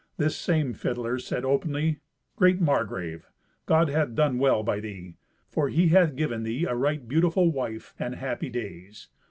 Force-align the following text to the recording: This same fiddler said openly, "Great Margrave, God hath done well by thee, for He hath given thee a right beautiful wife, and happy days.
This 0.17 0.35
same 0.35 0.73
fiddler 0.73 1.19
said 1.19 1.45
openly, 1.45 1.99
"Great 2.35 2.59
Margrave, 2.59 3.27
God 3.67 3.87
hath 3.87 4.15
done 4.15 4.39
well 4.39 4.63
by 4.63 4.79
thee, 4.79 5.17
for 5.47 5.69
He 5.69 5.89
hath 5.89 6.15
given 6.15 6.41
thee 6.41 6.65
a 6.65 6.73
right 6.73 7.07
beautiful 7.07 7.51
wife, 7.51 7.93
and 7.99 8.15
happy 8.15 8.49
days. 8.49 9.09